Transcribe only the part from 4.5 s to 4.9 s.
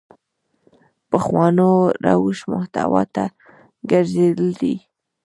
دي.